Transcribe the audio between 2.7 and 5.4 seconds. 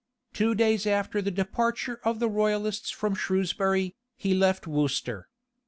from Shrewsbury, he left Worcester.